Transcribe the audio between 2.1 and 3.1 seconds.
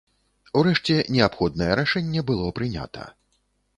было прынята.